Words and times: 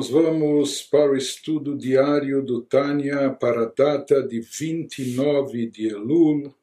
nós 0.00 0.08
vamos 0.08 0.80
para 0.80 1.12
o 1.12 1.14
estudo 1.14 1.76
diário 1.76 2.42
do 2.42 2.62
Tânia 2.62 3.28
para 3.34 3.64
a 3.64 3.66
data 3.66 4.26
de 4.26 4.40
29 4.40 5.66
de 5.66 5.88
Elul, 5.88 6.54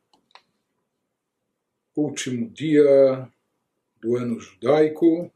último 1.95 2.49
dia 2.49 3.31
do 4.01 4.15
ano 4.15 4.39
judaico, 4.39 5.31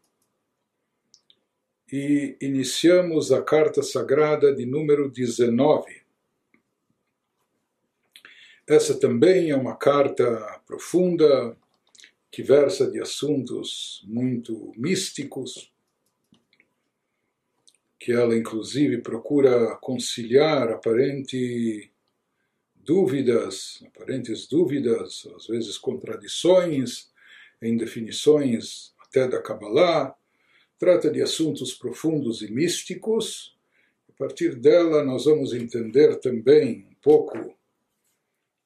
e 1.93 2.35
iniciamos 2.41 3.31
a 3.31 3.43
carta 3.43 3.83
sagrada 3.83 4.51
de 4.51 4.65
número 4.65 5.07
19. 5.07 6.01
Essa 8.67 8.99
também 8.99 9.51
é 9.51 9.55
uma 9.55 9.75
carta 9.75 10.59
profunda 10.65 11.55
que 12.31 12.41
versa 12.41 12.89
de 12.89 12.99
assuntos 12.99 14.03
muito 14.07 14.73
místicos, 14.75 15.71
que 18.01 18.11
ela 18.11 18.35
inclusive 18.35 18.97
procura 18.97 19.75
conciliar 19.75 20.71
aparente 20.71 21.91
dúvidas, 22.73 23.79
aparentes 23.85 24.47
dúvidas, 24.47 25.27
às 25.35 25.45
vezes 25.45 25.77
contradições 25.77 27.11
em 27.61 27.77
definições 27.77 28.91
até 28.99 29.27
da 29.27 29.39
Kabbalah, 29.39 30.15
trata 30.79 31.11
de 31.11 31.21
assuntos 31.21 31.75
profundos 31.75 32.41
e 32.41 32.51
místicos. 32.51 33.55
A 34.09 34.13
partir 34.13 34.55
dela 34.55 35.03
nós 35.03 35.25
vamos 35.25 35.53
entender 35.53 36.15
também 36.15 36.87
um 36.89 36.95
pouco 37.03 37.55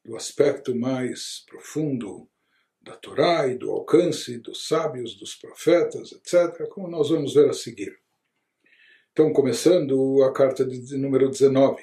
do 0.06 0.16
aspecto 0.16 0.74
mais 0.74 1.44
profundo 1.46 2.26
da 2.82 2.96
Torá 2.96 3.50
e 3.50 3.58
do 3.58 3.70
alcance 3.70 4.38
dos 4.38 4.66
sábios, 4.66 5.14
dos 5.14 5.36
profetas, 5.36 6.14
etc., 6.14 6.70
como 6.70 6.88
nós 6.88 7.10
vamos 7.10 7.34
ver 7.34 7.50
a 7.50 7.54
seguir. 7.54 8.05
Então, 9.18 9.32
começando 9.32 10.22
a 10.24 10.34
carta 10.34 10.66
de 10.66 10.98
número 10.98 11.30
19. 11.30 11.82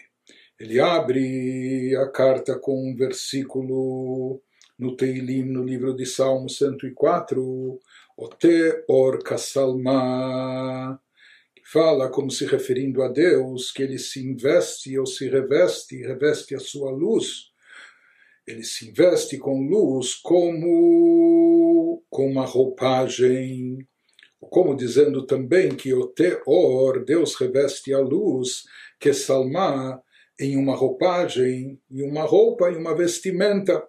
Ele 0.60 0.78
abre 0.78 1.96
a 1.96 2.06
carta 2.10 2.58
com 2.58 2.90
um 2.90 2.94
versículo 2.94 4.42
no 4.78 4.94
Teilim, 4.94 5.44
no 5.44 5.64
livro 5.64 5.96
de 5.96 6.04
Salmo 6.04 6.50
104, 6.50 7.80
Ote 8.18 8.84
Or 8.86 9.24
Kassalma, 9.24 11.00
que 11.56 11.62
fala 11.64 12.10
como 12.10 12.30
se 12.30 12.44
referindo 12.44 13.02
a 13.02 13.08
Deus, 13.08 13.72
que 13.72 13.82
ele 13.82 13.98
se 13.98 14.22
investe 14.22 14.98
ou 14.98 15.06
se 15.06 15.26
reveste, 15.26 16.02
reveste 16.02 16.54
a 16.54 16.60
sua 16.60 16.90
luz, 16.90 17.50
ele 18.46 18.62
se 18.62 18.90
investe 18.90 19.38
com 19.38 19.58
luz 19.58 20.16
como 20.16 22.04
com 22.10 22.30
uma 22.30 22.44
roupagem 22.44 23.88
como 24.50 24.76
dizendo 24.76 25.24
também 25.24 25.70
que 25.74 25.94
o 25.94 26.06
Teor, 26.06 27.04
Deus 27.04 27.34
reveste 27.36 27.92
a 27.94 27.98
luz, 27.98 28.64
que 28.98 29.12
Salma, 29.12 30.02
em 30.38 30.56
uma 30.56 30.74
roupagem, 30.74 31.80
em 31.90 32.02
uma 32.02 32.22
roupa, 32.22 32.70
em 32.70 32.76
uma 32.76 32.94
vestimenta. 32.94 33.86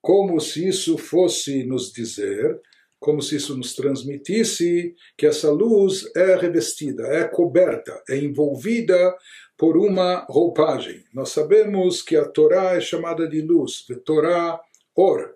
Como 0.00 0.40
se 0.40 0.68
isso 0.68 0.96
fosse 0.96 1.64
nos 1.64 1.92
dizer, 1.92 2.60
como 2.98 3.20
se 3.20 3.36
isso 3.36 3.56
nos 3.56 3.74
transmitisse 3.74 4.94
que 5.16 5.26
essa 5.26 5.50
luz 5.50 6.10
é 6.16 6.36
revestida, 6.36 7.06
é 7.08 7.24
coberta, 7.24 8.02
é 8.08 8.16
envolvida 8.16 9.14
por 9.58 9.76
uma 9.76 10.24
roupagem. 10.28 11.04
Nós 11.12 11.28
sabemos 11.30 12.00
que 12.00 12.16
a 12.16 12.24
Torá 12.24 12.76
é 12.76 12.80
chamada 12.80 13.28
de 13.28 13.42
luz, 13.42 13.84
de 13.86 13.96
Torá 13.96 14.58
Or. 14.94 15.34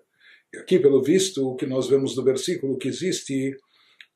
E 0.51 0.57
aqui, 0.57 0.79
pelo 0.79 1.01
visto, 1.01 1.47
o 1.47 1.55
que 1.55 1.67
nós 1.67 1.87
vemos 1.87 2.15
no 2.15 2.23
versículo, 2.23 2.77
que 2.77 2.87
existe 2.87 3.55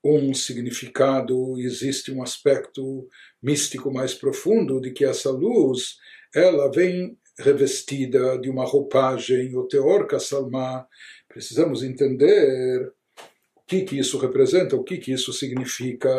um 0.03 0.33
significado, 0.33 1.57
existe 1.59 2.11
um 2.11 2.21
aspecto 2.21 3.07
místico 3.41 3.91
mais 3.91 4.13
profundo 4.13 4.81
de 4.81 4.91
que 4.91 5.05
essa 5.05 5.31
luz 5.31 5.97
ela 6.35 6.69
vem 6.69 7.17
revestida 7.37 8.37
de 8.37 8.49
uma 8.49 8.65
roupagem, 8.65 9.55
o 9.55 9.63
teor 9.63 10.07
Kassalma. 10.07 10.85
Precisamos 11.27 11.83
entender 11.83 12.91
o 13.55 13.61
que, 13.65 13.81
que 13.81 13.97
isso 13.97 14.17
representa, 14.17 14.75
o 14.75 14.83
que, 14.83 14.97
que 14.97 15.11
isso 15.11 15.31
significa. 15.31 16.09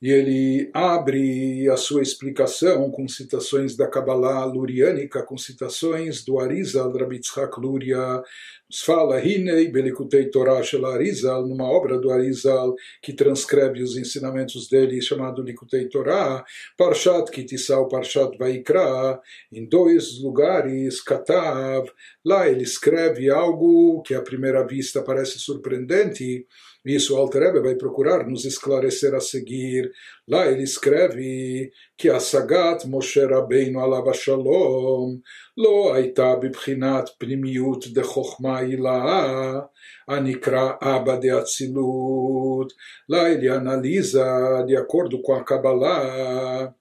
E 0.00 0.10
ele 0.10 0.70
abre 0.72 1.68
a 1.68 1.76
sua 1.76 2.02
explicação 2.02 2.88
com 2.90 3.08
citações 3.08 3.76
da 3.76 3.88
Kabbalah 3.88 4.44
luriânica, 4.44 5.24
com 5.24 5.36
citações 5.36 6.24
do 6.24 6.38
Arizal, 6.38 6.96
Rabitzhak 6.96 7.60
Luria, 7.60 8.22
nos 8.68 8.82
fala 8.82 9.18
Hinei 9.18 9.68
Belikutei 9.68 10.26
Torah 10.26 10.62
Shel 10.62 10.84
Arizal, 10.84 11.46
numa 11.46 11.64
obra 11.64 11.98
do 11.98 12.10
Arizal 12.10 12.74
que 13.00 13.14
transcreve 13.14 13.82
os 13.82 13.96
ensinamentos 13.96 14.68
dele, 14.68 15.00
chamado 15.00 15.42
Likutei 15.42 15.88
Torah, 15.88 16.44
Parshat 16.76 17.30
Kitisau, 17.30 17.88
Parshat 17.88 18.36
Vaikra, 18.36 19.20
em 19.50 19.66
dois 19.66 20.20
lugares, 20.20 21.00
Katav, 21.00 21.90
lá 22.22 22.46
ele 22.46 22.62
escreve 22.62 23.30
algo 23.30 24.02
que 24.02 24.14
à 24.14 24.20
primeira 24.20 24.66
vista 24.66 25.02
parece 25.02 25.38
surpreendente, 25.38 26.46
isso 26.88 27.14
o 27.14 27.18
Alter 27.18 27.42
Rebbe 27.42 27.60
vai 27.60 27.74
procurar 27.74 28.26
nos 28.26 28.46
esclarecer 28.46 29.14
a 29.14 29.20
seguir. 29.20 29.92
Lá 30.26 30.46
ele 30.46 30.62
escreve 30.62 31.70
que 31.98 32.08
a 32.08 32.18
Sagat 32.18 32.86
Moshe 32.86 33.22
Rabbeinu 33.26 33.78
alava 33.78 34.14
shalom 34.14 35.20
lo 35.54 35.92
aita 35.92 36.34
bibchinat 36.36 37.10
primiut 37.18 37.92
de 37.92 38.02
chokma 38.02 38.62
ilaha 38.62 39.68
anikra 40.06 40.78
aba 40.80 41.18
de 41.18 41.28
atzilut. 41.28 42.74
Lá 43.06 43.28
ele 43.28 43.50
analisa, 43.50 44.64
de 44.66 44.74
acordo 44.74 45.20
com 45.20 45.34
a 45.34 45.44
Kabbalah, 45.44 46.74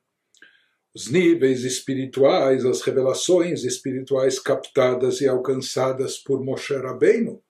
os 0.96 1.12
níveis 1.12 1.66
espirituais, 1.66 2.64
as 2.64 2.82
revelações 2.82 3.66
espirituais 3.66 4.40
captadas 4.40 5.20
e 5.20 5.28
alcançadas 5.28 6.18
por 6.18 6.42
Moshe 6.42 6.78
Rabbeinu 6.78 7.42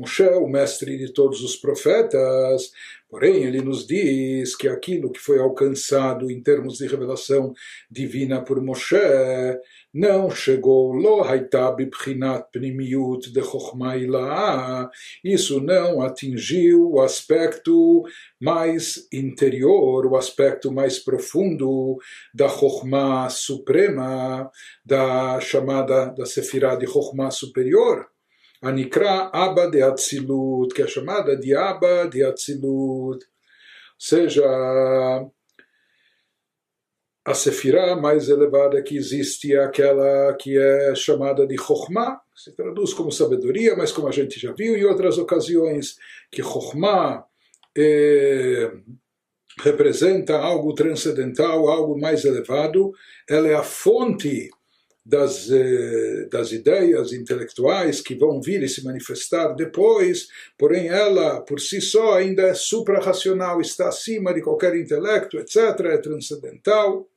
Moshe, 0.00 0.22
o 0.22 0.48
mestre 0.48 0.96
de 0.96 1.12
todos 1.12 1.42
os 1.42 1.56
profetas, 1.56 2.72
porém 3.10 3.44
ele 3.44 3.60
nos 3.60 3.86
diz 3.86 4.56
que 4.56 4.66
aquilo 4.66 5.10
que 5.10 5.20
foi 5.20 5.38
alcançado 5.38 6.30
em 6.30 6.42
termos 6.42 6.78
de 6.78 6.86
revelação 6.86 7.52
divina 7.90 8.42
por 8.42 8.62
Moshe 8.62 8.96
não 9.92 10.30
chegou 10.30 10.92
lo 10.92 11.22
pnimiut 12.52 13.32
de 13.32 13.40
isso 15.24 15.60
não 15.60 16.00
atingiu 16.00 16.92
o 16.92 17.00
aspecto 17.00 18.04
mais 18.40 19.08
interior, 19.12 20.06
o 20.06 20.16
aspecto 20.16 20.72
mais 20.72 20.98
profundo 20.98 21.98
da 22.32 22.48
chokhmah 22.48 23.28
suprema, 23.28 24.50
da 24.84 25.40
chamada 25.40 26.06
da 26.06 26.24
sefirah 26.24 26.76
de 26.76 26.86
chokhmah 26.86 27.30
superior. 27.30 28.06
Anikra 28.62 29.30
Abba 29.32 29.70
de 29.70 29.82
Atzilut, 29.82 30.74
que 30.74 30.82
é 30.82 30.86
chamada 30.86 31.36
de 31.36 31.54
Abba 31.54 32.06
de 32.06 32.22
Atzilut, 32.22 33.24
ou 33.24 33.98
seja, 33.98 34.44
a 37.24 37.34
Sefirah 37.34 37.96
mais 37.96 38.28
elevada 38.28 38.82
que 38.82 38.96
existe 38.96 39.54
é 39.54 39.64
aquela 39.64 40.34
que 40.34 40.58
é 40.58 40.94
chamada 40.94 41.46
de 41.46 41.56
Chokhmah, 41.56 42.20
se 42.34 42.54
traduz 42.54 42.92
como 42.92 43.12
sabedoria, 43.12 43.76
mas 43.76 43.92
como 43.92 44.08
a 44.08 44.12
gente 44.12 44.40
já 44.40 44.52
viu 44.52 44.76
em 44.76 44.84
outras 44.84 45.18
ocasiões, 45.18 45.96
que 46.30 46.42
Chokhmah 46.42 47.24
é, 47.76 48.72
representa 49.60 50.38
algo 50.38 50.74
transcendental, 50.74 51.68
algo 51.68 51.98
mais 51.98 52.24
elevado, 52.24 52.92
ela 53.28 53.48
é 53.48 53.54
a 53.54 53.62
fonte 53.62 54.50
das, 55.10 55.50
eh, 55.50 56.28
das 56.30 56.52
ideias 56.52 57.12
intelectuais 57.12 58.00
que 58.00 58.14
vão 58.14 58.40
vir 58.40 58.62
e 58.62 58.68
se 58.68 58.84
manifestar 58.84 59.54
depois, 59.54 60.28
porém 60.56 60.86
ela 60.86 61.40
por 61.40 61.58
si 61.58 61.80
só 61.80 62.14
ainda 62.14 62.42
é 62.42 62.54
suprarracional, 62.54 63.60
está 63.60 63.88
acima 63.88 64.32
de 64.32 64.40
qualquer 64.40 64.76
intelecto, 64.76 65.36
etc., 65.36 65.56
é 65.86 65.98
transcendental. 65.98 67.08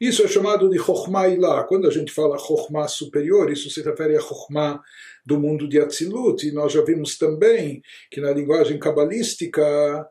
Isso 0.00 0.24
é 0.24 0.28
chamado 0.28 0.68
de 0.68 0.78
Chokhmah 0.78 1.28
Ilah. 1.28 1.64
Quando 1.64 1.86
a 1.86 1.92
gente 1.92 2.12
fala 2.12 2.38
Chokhmah 2.38 2.88
superior, 2.88 3.52
isso 3.52 3.70
se 3.70 3.82
refere 3.82 4.16
a 4.16 4.20
Chokhmah 4.20 4.80
do 5.24 5.38
mundo 5.38 5.68
de 5.68 5.78
Atzilut, 5.80 6.44
e 6.44 6.50
nós 6.50 6.72
já 6.72 6.82
vimos 6.82 7.16
também 7.18 7.82
que 8.10 8.20
na 8.20 8.32
linguagem 8.32 8.80
cabalística 8.80 10.08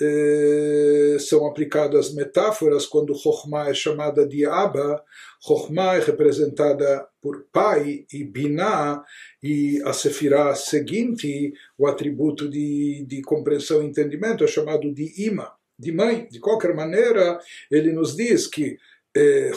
eh, 0.00 1.16
são 1.18 1.46
aplicadas 1.46 2.14
metáforas 2.14 2.86
quando 2.86 3.14
Chokhmah 3.14 3.70
é 3.70 3.74
chamada 3.74 4.26
de 4.26 4.44
Abba, 4.46 5.02
Chokhmah 5.40 5.96
é 5.96 6.00
representada 6.00 7.06
por 7.20 7.46
pai 7.52 8.04
e 8.12 8.24
Binah, 8.24 9.02
e 9.42 9.82
a 9.84 9.92
Sefirah 9.92 10.54
seguinte, 10.54 11.52
o 11.78 11.86
atributo 11.86 12.48
de, 12.48 13.04
de 13.06 13.22
compreensão 13.22 13.82
e 13.82 13.86
entendimento, 13.86 14.44
é 14.44 14.46
chamado 14.46 14.92
de 14.92 15.26
Ima, 15.26 15.52
de 15.78 15.92
mãe. 15.92 16.28
De 16.30 16.38
qualquer 16.38 16.74
maneira, 16.74 17.38
ele 17.70 17.92
nos 17.92 18.14
diz 18.14 18.46
que 18.46 18.78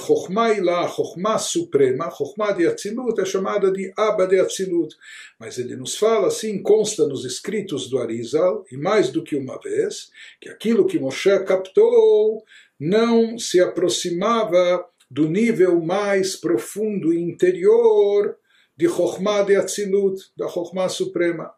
Chokhmah 0.08 0.54
Ilá, 0.54 0.88
Chokhmah 0.88 1.38
Suprema, 1.38 2.10
Chokhmah 2.10 2.54
de 2.54 2.66
Atzilut 2.66 3.22
é 3.22 3.26
chamada 3.26 3.72
de 3.72 3.94
Abba 3.96 4.26
de 4.26 4.40
Atzilut. 4.40 4.96
Mas 5.40 5.60
ele 5.60 5.76
nos 5.76 5.96
fala, 5.96 6.28
assim 6.28 6.62
consta 6.62 7.08
nos 7.08 7.24
escritos 7.24 7.88
do 7.88 8.00
Arizal, 8.00 8.66
e 8.72 8.78
mais 8.78 9.10
do 9.10 9.24
que 9.24 9.36
uma 9.36 9.60
vez, 9.60 10.10
que 10.42 10.50
aquilo 10.50 10.88
que 10.88 11.00
Moshe 11.00 11.40
captou 11.46 12.44
não 12.80 13.38
se 13.38 13.60
aproximava 13.62 14.84
do 15.10 15.30
nível 15.30 15.80
mais 15.80 16.36
profundo 16.36 17.14
e 17.14 17.22
interior 17.22 18.36
de 18.76 18.90
Chokhmah 18.90 19.44
de 19.44 19.56
Atzilut, 19.56 20.20
da 20.36 20.48
Chokhmah 20.48 20.90
Suprema. 20.90 21.54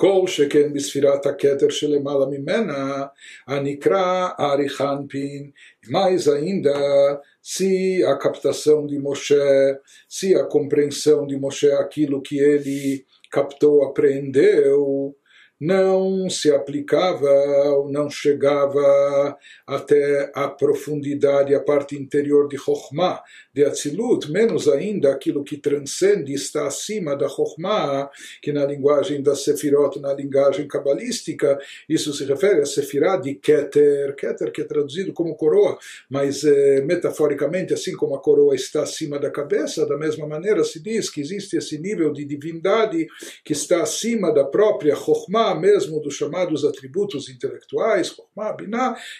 כל 0.00 0.26
שכן 0.26 0.72
בספירת 0.72 1.26
הכתר 1.26 1.68
שלמעלה 1.68 2.26
ממנה, 2.26 3.04
הנקרא 3.46 4.28
אריכנפין, 4.40 5.50
mais 5.88 6.28
ainda 6.28 7.20
se 7.42 8.02
a 8.04 8.16
captação 8.16 8.86
de 8.86 8.98
Moshe, 8.98 9.78
se 10.08 10.34
a 10.34 10.44
compreensão 10.44 11.26
de 11.26 11.36
Moshe, 11.36 11.70
aquilo 11.70 12.20
que 12.20 12.38
ele 12.38 13.04
captou, 13.30 13.84
apreendeu, 13.84 15.14
não 15.61 16.27
se 16.27 16.51
aplicava 16.51 17.29
ou 17.75 17.87
não 17.87 18.09
chegava 18.09 19.37
até 19.67 20.31
a 20.33 20.47
profundidade, 20.47 21.53
a 21.53 21.59
parte 21.59 21.95
interior 21.95 22.47
de 22.47 22.57
Chokhmah, 22.57 23.21
de 23.53 23.63
Atzilut, 23.63 24.31
menos 24.31 24.67
ainda 24.67 25.11
aquilo 25.11 25.43
que 25.43 25.57
transcende, 25.57 26.33
está 26.33 26.65
acima 26.65 27.15
da 27.15 27.29
Chokhmah, 27.29 28.09
que 28.41 28.51
na 28.51 28.65
linguagem 28.65 29.21
da 29.21 29.35
Sefirot, 29.35 29.99
na 29.99 30.13
linguagem 30.13 30.67
cabalística, 30.67 31.59
isso 31.87 32.11
se 32.11 32.25
refere 32.25 32.61
a 32.61 32.65
Sefirah 32.65 33.17
de 33.17 33.35
Keter, 33.35 34.15
Keter 34.15 34.51
que 34.51 34.61
é 34.61 34.65
traduzido 34.65 35.13
como 35.13 35.35
coroa, 35.35 35.77
mas 36.09 36.43
eh, 36.43 36.81
metaforicamente, 36.81 37.71
assim 37.71 37.95
como 37.95 38.15
a 38.15 38.19
coroa 38.19 38.55
está 38.55 38.81
acima 38.81 39.19
da 39.19 39.29
cabeça, 39.29 39.85
da 39.85 39.97
mesma 39.97 40.25
maneira 40.25 40.63
se 40.63 40.79
diz 40.79 41.07
que 41.07 41.21
existe 41.21 41.55
esse 41.57 41.77
nível 41.77 42.11
de 42.11 42.25
divindade 42.25 43.05
que 43.45 43.53
está 43.53 43.83
acima 43.83 44.33
da 44.33 44.43
própria 44.43 44.95
Chokhmah, 44.95 45.50
mesmo 45.55 45.99
dos 46.01 46.15
chamados 46.15 46.63
atributos 46.65 47.29
intelectuais, 47.29 48.15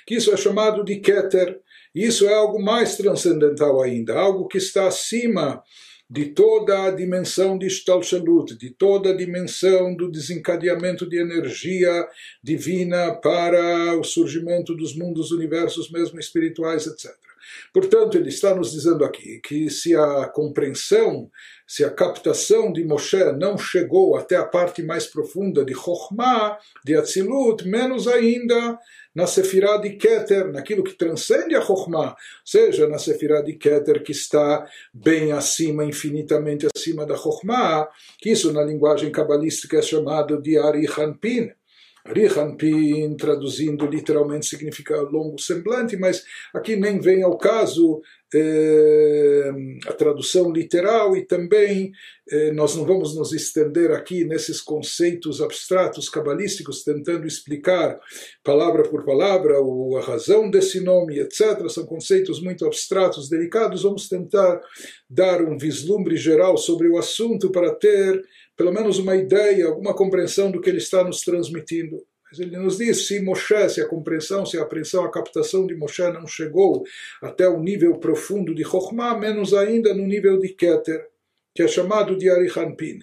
que 0.06 0.16
isso 0.16 0.32
é 0.32 0.38
chamado 0.38 0.84
de 0.84 0.98
Keter. 0.98 1.60
Isso 1.94 2.26
é 2.26 2.34
algo 2.34 2.62
mais 2.62 2.96
transcendental 2.96 3.82
ainda, 3.82 4.18
algo 4.18 4.48
que 4.48 4.58
está 4.58 4.88
acima 4.88 5.62
de 6.10 6.26
toda 6.26 6.88
a 6.88 6.92
dimensão 6.92 7.58
de 7.58 7.68
Stalshalut, 7.68 8.58
de 8.58 8.70
toda 8.70 9.12
a 9.12 9.16
dimensão 9.16 9.96
do 9.96 10.12
desencadeamento 10.12 11.08
de 11.08 11.18
energia 11.18 12.06
divina 12.44 13.16
para 13.16 13.98
o 13.98 14.04
surgimento 14.04 14.76
dos 14.76 14.94
mundos, 14.94 15.32
universos, 15.32 15.90
mesmo 15.90 16.20
espirituais, 16.20 16.86
etc. 16.86 17.31
Portanto, 17.74 18.18
ele 18.18 18.30
está 18.30 18.56
nos 18.56 18.72
dizendo 18.72 19.04
aqui 19.04 19.40
que 19.44 19.70
se 19.70 19.96
a 19.96 20.28
compreensão, 20.28 21.30
se 21.68 21.84
a 21.84 21.90
captação 21.90 22.72
de 22.72 22.84
Moshe 22.84 23.32
não 23.34 23.58
chegou 23.58 24.16
até 24.16 24.36
a 24.36 24.46
parte 24.46 24.84
mais 24.84 25.06
profunda 25.06 25.64
de 25.64 25.74
Chokhmah, 25.74 26.58
de 26.84 26.96
Atzilut, 26.96 27.68
menos 27.68 28.08
ainda 28.08 28.78
na 29.14 29.28
Sefirah 29.28 29.78
de 29.78 29.92
Keter, 29.92 30.52
naquilo 30.52 30.84
que 30.84 30.94
transcende 30.94 31.56
a 31.56 31.62
Chokhmah, 31.62 32.16
seja 32.46 32.88
na 32.88 32.98
Sefirah 32.98 33.42
de 33.42 33.54
Keter, 33.54 34.04
que 34.04 34.12
está 34.12 34.66
bem 34.94 35.32
acima, 35.32 35.84
infinitamente 35.84 36.68
acima 36.74 37.06
da 37.06 37.16
Chokhmah, 37.16 37.88
que 38.20 38.32
isso 38.32 38.54
na 38.54 38.64
linguagem 38.64 39.12
cabalística 39.12 39.78
é 39.78 39.82
chamado 39.82 40.42
de 40.42 40.58
Arihanpin, 40.58 41.52
Rihanpin, 42.06 43.16
traduzindo 43.16 43.86
literalmente 43.86 44.46
significa 44.46 45.00
longo 45.02 45.40
semblante, 45.40 45.96
mas 45.98 46.24
aqui 46.54 46.76
nem 46.76 47.00
vem 47.00 47.24
ao 47.24 47.38
caso 47.38 48.02
eh, 48.34 49.52
a 49.88 49.94
tradução 49.94 50.54
literal 50.54 51.18
e 51.18 51.26
também 51.26 51.92
eh, 52.30 52.52
nós 52.54 52.76
não 52.78 52.86
vamos 52.86 53.14
nos 53.14 53.34
estender 53.34 53.92
aqui 53.92 54.24
nesses 54.24 54.62
conceitos 54.62 55.42
abstratos 55.42 56.08
cabalísticos, 56.08 56.84
tentando 56.84 57.28
explicar 57.28 58.00
palavra 58.42 58.84
por 58.84 59.04
palavra 59.04 59.56
a 59.58 60.02
razão 60.02 60.50
desse 60.50 60.80
nome, 60.80 61.20
etc. 61.20 61.68
São 61.70 61.86
conceitos 61.86 62.42
muito 62.42 62.66
abstratos, 62.66 63.30
delicados. 63.30 63.84
Vamos 63.84 64.08
tentar 64.08 64.62
dar 65.10 65.42
um 65.42 65.58
vislumbre 65.58 66.16
geral 66.16 66.56
sobre 66.56 66.88
o 66.88 66.98
assunto 66.98 67.52
para 67.52 67.76
ter 67.76 68.24
pelo 68.62 68.72
menos 68.72 69.00
uma 69.00 69.16
ideia, 69.16 69.66
alguma 69.66 69.92
compreensão 69.92 70.52
do 70.52 70.62
que 70.62 70.70
ele 70.70 70.78
está 70.78 71.04
nos 71.04 71.22
transmitindo. 71.22 71.98
Mas 72.30 72.40
ele 72.40 72.56
nos 72.58 72.78
diz, 72.78 73.08
se 73.08 73.20
Moshe, 73.20 73.70
se 73.70 73.82
a 73.82 73.88
compreensão, 73.88 74.46
se 74.46 74.56
a 74.56 74.62
apreensão, 74.62 75.04
a 75.04 75.10
captação 75.10 75.66
de 75.66 75.74
Moshe 75.74 76.04
não 76.12 76.28
chegou 76.28 76.84
até 77.24 77.48
o 77.48 77.60
nível 77.60 77.98
profundo 77.98 78.54
de 78.54 78.64
Chokhmah, 78.64 79.18
menos 79.18 79.56
ainda 79.56 79.96
no 79.96 80.06
nível 80.06 80.38
de 80.38 80.50
Keter, 80.50 81.08
que 81.56 81.64
é 81.64 81.68
chamado 81.68 82.16
de 82.16 82.30
Arihanpin. 82.30 83.00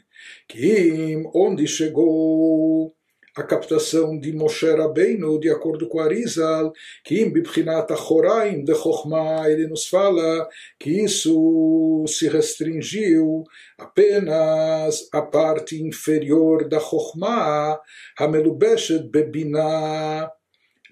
Que 0.46 1.24
onde 1.34 1.66
chegou 1.66 2.94
a 3.36 3.42
captação 3.42 4.18
de 4.18 4.32
Moshe 4.32 4.70
Rabbeinu, 4.70 5.38
de 5.38 5.50
acordo 5.50 5.88
com 5.88 6.00
Arizal, 6.00 6.72
que 7.04 7.20
em 7.20 7.30
Bibchinat 7.30 7.90
Achoraim 7.92 8.64
de 8.64 8.74
Chokhmah, 8.74 9.48
ele 9.50 9.66
nos 9.66 9.86
fala 9.86 10.48
que 10.78 10.90
isso 11.04 12.04
se 12.06 12.28
restringiu 12.28 13.44
apenas 13.78 15.08
à 15.12 15.22
parte 15.22 15.80
inferior 15.80 16.68
da 16.68 16.80
Chokhmah, 16.80 17.80
Hamelubeshet 18.18 19.08
Bebinah, 19.08 20.30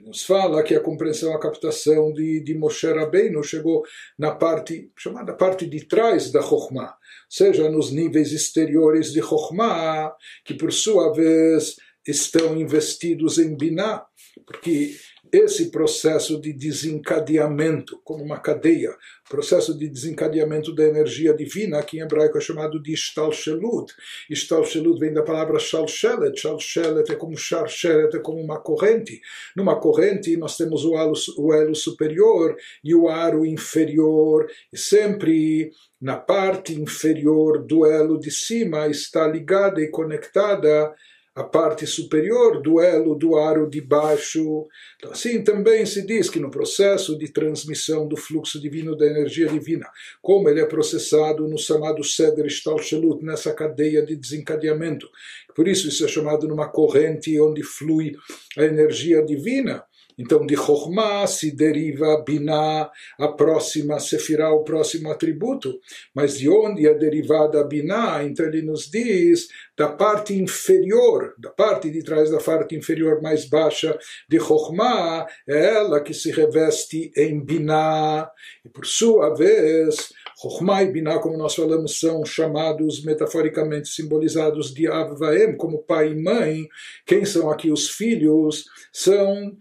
nos 0.01 0.23
fala 0.23 0.63
que 0.63 0.75
a 0.75 0.81
compreensão, 0.81 1.35
a 1.35 1.41
captação 1.41 2.13
de, 2.13 2.41
de 2.41 2.55
Moshe 2.55 2.87
Rabbeinu 2.87 3.43
chegou 3.43 3.83
na 4.19 4.31
parte, 4.31 4.91
chamada 4.97 5.33
parte 5.33 5.67
de 5.67 5.85
trás 5.87 6.31
da 6.31 6.43
Chokhmah, 6.43 6.95
seja 7.29 7.69
nos 7.71 7.91
níveis 7.91 8.33
exteriores 8.33 9.13
de 9.13 9.21
Chokhmah, 9.21 10.13
que 10.45 10.55
por 10.55 10.73
sua 10.73 11.13
vez 11.13 11.77
estão 12.07 12.57
investidos 12.57 13.39
em 13.39 13.57
Binah, 13.57 14.07
porque 14.47 14.95
esse 15.33 15.71
processo 15.71 16.41
de 16.41 16.53
desencadeamento, 16.53 18.01
como 18.05 18.23
uma 18.23 18.39
cadeia, 18.39 18.95
processo 19.29 19.77
de 19.77 19.89
desencadeamento 19.89 20.73
da 20.75 20.85
energia 20.85 21.35
divina, 21.35 21.83
que 21.83 21.99
em 21.99 22.01
hebraico 22.01 22.39
é 22.39 22.41
chamado 22.41 22.81
de 22.81 22.93
Ishtalshelut. 22.93 23.93
Ishtalshelut 24.31 25.01
vem 25.01 25.13
da 25.13 25.23
palavra 25.23 25.59
Shalshelet. 25.59 26.39
Shalshelet 26.39 27.11
é 27.11 27.17
como 27.17 27.37
Sharsheret, 27.37 28.17
é 28.17 28.21
como 28.21 28.41
uma 28.41 28.61
corrente. 28.61 29.21
Numa 29.57 29.81
corrente 29.81 30.37
nós 30.37 30.57
temos 30.57 30.85
o 30.85 30.97
elo, 30.97 31.15
o 31.39 31.53
elo 31.53 31.75
superior 31.75 32.57
e 32.85 32.95
o 32.95 33.09
aro 33.09 33.45
inferior, 33.45 34.47
e 34.73 34.79
sempre 34.79 35.73
na 36.01 36.17
parte 36.17 36.73
inferior 36.75 37.65
do 37.65 37.85
elo 37.85 38.19
de 38.19 38.31
cima 38.31 38.87
está 38.87 39.27
ligada 39.27 39.81
e 39.81 39.89
conectada 39.89 40.95
a 41.37 41.45
parte 41.45 41.87
superior 41.87 42.63
do 42.63 42.81
elo 42.81 43.15
do 43.15 43.37
aro 43.37 43.69
de 43.69 43.83
baixo. 43.83 44.67
Então, 44.97 45.13
assim 45.13 45.45
também 45.45 45.85
se 45.85 46.07
diz 46.07 46.31
que 46.31 46.41
no 46.41 46.51
processo 46.51 47.17
de 47.19 47.31
transmissão 47.31 48.09
do 48.09 48.17
fluxo 48.17 48.59
divino 48.59 48.97
da 48.97 49.07
energia 49.07 49.47
divina, 49.47 49.87
como 50.23 50.49
ele 50.49 50.63
é 50.63 50.65
processado 50.65 51.47
no 51.47 51.59
chamado 51.59 52.03
Seder 52.03 52.49
Shtalshelut, 52.49 53.23
nessa 53.23 53.53
cadeia 53.53 54.03
de 54.03 54.17
desencadeamento. 54.17 55.07
Por 55.57 55.67
isso 55.67 55.89
isso 55.89 56.05
é 56.05 56.09
chamado 56.09 56.47
numa 56.47 56.69
corrente 56.69 57.41
onde 57.41 57.63
flui 57.63 58.13
a 58.59 58.63
energia 58.63 59.25
divina. 59.25 59.83
Então, 60.19 60.47
de 60.47 60.57
Chokhmah 60.57 61.27
se 61.27 61.55
deriva 61.55 62.23
Binah, 62.27 62.91
a 63.19 63.29
próxima 63.29 64.01
Sefirah, 64.01 64.51
o 64.51 64.65
próximo 64.65 65.11
atributo. 65.11 65.79
Mas 66.15 66.39
de 66.39 66.49
onde 66.49 66.89
é 66.89 66.95
derivada 66.95 67.63
Binah? 67.65 68.25
Então, 68.25 68.47
ele 68.47 68.63
nos 68.63 68.91
diz 68.91 69.49
da 69.77 69.89
parte 69.89 70.35
inferior, 70.35 71.35
da 71.39 71.51
parte 71.51 71.91
de 71.91 72.03
trás 72.03 72.31
da 72.31 72.39
parte 72.39 72.75
inferior 72.75 73.21
mais 73.21 73.45
baixa 73.45 73.99
de 74.27 74.39
Chokhmah, 74.39 75.27
é 75.47 75.75
ela 75.75 76.01
que 76.01 76.15
se 76.15 76.31
reveste 76.31 77.13
em 77.15 77.39
Binah. 77.45 78.31
E 78.65 78.71
por 78.71 78.87
sua 78.87 79.35
vez, 79.35 80.15
Chokhmah 80.39 80.83
e 80.83 80.93
Binah, 80.93 81.19
como 81.19 81.39
nós 81.39 81.55
falamos, 81.55 81.99
são 81.99 82.25
chamados 82.25 83.03
metaforicamente 83.03 83.89
simbolizados 83.89 84.73
de 84.73 84.87
Avvaem, 84.87 85.57
como 85.57 85.83
pai 85.83 86.13
e 86.13 86.23
mãe. 86.23 86.69
Quem 87.07 87.25
são 87.25 87.51
aqui 87.51 87.71
os 87.71 87.89
filhos? 87.89 88.67
São 88.93 89.57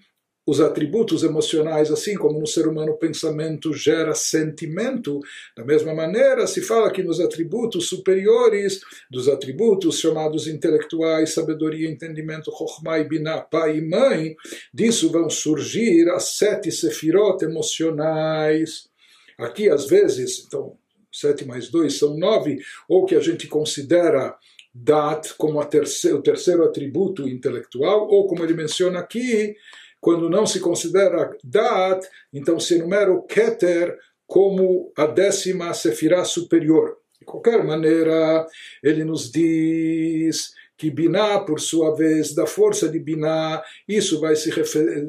os 0.48 0.62
atributos 0.62 1.24
emocionais, 1.24 1.90
assim 1.92 2.16
como 2.16 2.40
no 2.40 2.46
ser 2.46 2.68
humano 2.68 2.92
o 2.92 2.98
pensamento 2.98 3.74
gera 3.74 4.14
sentimento, 4.14 5.20
da 5.58 5.66
mesma 5.66 5.94
maneira 5.94 6.46
se 6.46 6.62
fala 6.62 6.92
que 6.92 7.02
nos 7.02 7.20
atributos 7.20 7.90
superiores, 7.90 8.82
dos 9.10 9.28
atributos 9.28 10.00
chamados 10.00 10.48
intelectuais, 10.48 11.34
sabedoria, 11.34 11.90
entendimento, 11.90 12.52
chokhmah 12.52 13.00
e 13.00 13.06
binah, 13.06 13.42
pai 13.42 13.78
e 13.78 13.82
mãe, 13.82 14.36
disso 14.72 15.12
vão 15.12 15.30
surgir 15.30 16.08
as 16.10 16.36
sete 16.36 16.72
sefirot 16.72 17.44
emocionais. 17.44 18.94
Aqui, 19.38 19.70
às 19.70 19.88
vezes, 19.88 20.46
então, 20.46 20.78
sete 21.12 21.46
mais 21.46 21.70
dois 21.70 21.98
são 21.98 22.18
nove, 22.18 22.60
ou 22.88 23.06
que 23.06 23.16
a 23.16 23.20
gente 23.20 23.48
considera 23.48 24.38
Dat 24.74 25.34
como 25.38 25.64
terceiro, 25.66 26.18
o 26.18 26.22
terceiro 26.22 26.64
atributo 26.64 27.28
intelectual, 27.28 28.08
ou 28.10 28.28
como 28.28 28.44
ele 28.44 28.54
menciona 28.54 29.00
aqui, 29.00 29.56
quando 30.02 30.30
não 30.30 30.46
se 30.46 30.60
considera 30.60 31.36
Dat, 31.44 32.06
então 32.34 32.60
se 32.60 32.76
enumera 32.76 33.12
o 33.12 33.24
Keter 33.24 33.98
como 34.28 34.92
a 34.98 35.06
décima 35.06 35.74
Sefirah 35.74 36.26
superior. 36.26 36.98
De 37.20 37.26
qualquer 37.26 37.64
maneira, 37.64 38.46
ele 38.84 39.06
nos 39.06 39.32
diz 39.32 40.54
que 40.78 40.92
Biná, 40.92 41.40
por 41.40 41.60
sua 41.60 41.96
vez, 41.96 42.34
da 42.34 42.46
força 42.46 42.90
de 42.90 43.00
Biná, 43.00 43.64
isso 43.88 44.20
vai 44.20 44.36
se, 44.36 44.52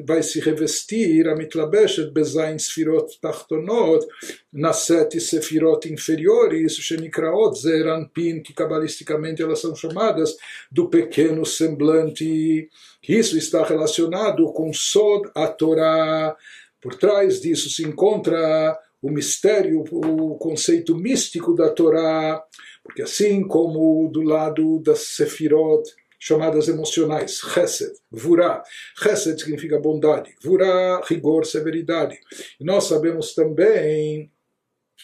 vai 0.05 0.23
se 0.23 0.39
revestir, 0.39 1.27
a 1.27 1.35
Mitlabeshet 1.35 2.11
Bezain 2.11 2.57
Sfirot 2.57 3.19
Tachtonot, 3.19 4.05
nas 4.51 4.77
sete 4.77 5.19
Sefirot 5.19 5.91
inferiores, 5.91 6.75
Shenikraot 6.75 7.59
Zeranpin, 7.59 8.41
que 8.41 8.53
cabalisticamente 8.53 9.41
elas 9.41 9.59
são 9.59 9.75
chamadas 9.75 10.37
do 10.71 10.89
pequeno 10.89 11.45
semblante. 11.45 12.69
Isso 13.07 13.37
está 13.37 13.63
relacionado 13.63 14.51
com 14.53 14.71
Sod 14.71 15.29
a 15.35 15.47
Torá. 15.47 16.35
Por 16.81 16.95
trás 16.95 17.41
disso 17.41 17.69
se 17.69 17.83
encontra 17.83 18.77
o 19.01 19.11
mistério, 19.11 19.83
o 19.91 20.37
conceito 20.37 20.95
místico 20.95 21.53
da 21.53 21.69
Torá, 21.69 22.41
porque 22.83 23.01
assim 23.01 23.47
como 23.47 24.09
do 24.09 24.21
lado 24.21 24.81
das 24.83 24.99
Sefirot, 24.99 25.83
chamadas 26.19 26.67
emocionais, 26.67 27.39
Chesed, 27.53 27.91
Vurá. 28.11 28.63
Chesed 28.97 29.39
significa 29.39 29.79
bondade, 29.79 30.33
Vurá, 30.43 31.01
rigor, 31.07 31.45
severidade. 31.45 32.17
E 32.59 32.63
nós 32.63 32.85
sabemos 32.85 33.33
também 33.33 34.31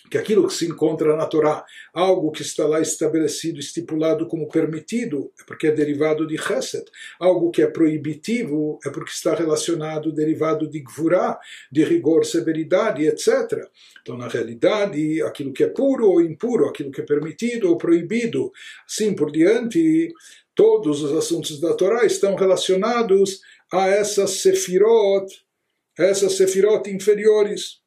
que 0.10 0.18
aquilo 0.18 0.48
que 0.48 0.54
se 0.54 0.66
encontra 0.66 1.16
na 1.16 1.26
Torá, 1.26 1.66
algo 1.94 2.32
que 2.32 2.42
está 2.42 2.66
lá 2.66 2.80
estabelecido, 2.82 3.60
estipulado 3.60 4.28
como 4.28 4.48
permitido, 4.48 5.32
é 5.40 5.44
porque 5.44 5.68
é 5.68 5.72
derivado 5.72 6.28
de 6.28 6.38
Chesed. 6.38 6.86
Algo 7.20 7.52
que 7.52 7.62
é 7.62 7.68
proibitivo 7.68 8.80
é 8.86 8.90
porque 8.90 9.12
está 9.12 9.34
relacionado, 9.34 10.12
derivado 10.12 10.70
de 10.70 10.82
Gvurá, 10.82 11.40
de 11.72 11.84
rigor, 11.84 12.26
severidade, 12.26 13.06
etc. 13.06 13.68
Então, 14.02 14.18
na 14.18 14.28
realidade, 14.28 15.22
aquilo 15.24 15.54
que 15.54 15.64
é 15.64 15.68
puro 15.68 16.10
ou 16.10 16.22
impuro, 16.22 16.68
aquilo 16.68 16.92
que 16.92 17.02
é 17.02 17.06
permitido 17.06 17.70
ou 17.70 17.78
proibido, 17.78 18.52
assim 18.86 19.16
por 19.16 19.32
diante, 19.32 20.14
todos 20.56 21.02
os 21.02 21.12
assuntos 21.14 21.60
da 21.60 21.74
Torá 21.74 22.06
estão 22.06 22.36
relacionados 22.36 23.42
a 23.72 23.88
essas 23.88 24.42
sefirot, 24.42 25.26
essas 25.98 26.34
sefirot 26.34 26.90
inferiores. 26.90 27.83